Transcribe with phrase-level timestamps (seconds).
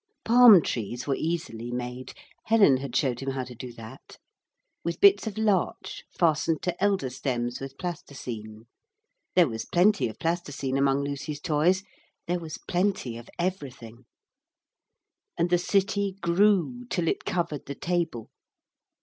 [0.25, 2.15] Palm trees were easily made
[2.45, 4.17] Helen had shown him how to do that
[4.83, 8.65] with bits of larch fastened to elder stems with plasticine.
[9.35, 11.83] There was plenty of plasticine among Lucy's toys;
[12.25, 14.07] there was plenty of everything.
[15.37, 18.31] And the city grew, till it covered the table.